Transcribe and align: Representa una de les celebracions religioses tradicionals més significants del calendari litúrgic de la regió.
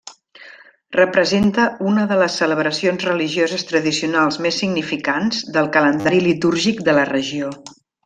Representa 0.95 1.65
una 1.91 2.05
de 2.13 2.17
les 2.21 2.37
celebracions 2.43 3.05
religioses 3.09 3.69
tradicionals 3.73 4.43
més 4.47 4.61
significants 4.65 5.47
del 5.59 5.73
calendari 5.79 6.27
litúrgic 6.31 6.87
de 6.91 7.01
la 7.01 7.09
regió. 7.17 7.57